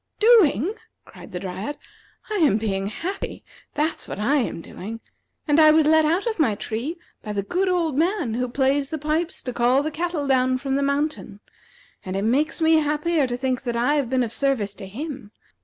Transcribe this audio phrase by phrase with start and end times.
[0.19, 0.73] "Doing!"
[1.05, 1.77] cried the Dryad;
[2.31, 3.43] "I am being happy;
[3.75, 4.99] that's what I am doing.
[5.47, 8.89] And I was let out of my tree by the good old man who plays
[8.89, 11.39] the pipes to call the cattle down from the mountain.
[12.03, 15.33] And it makes me happier to think that I have been of service to him.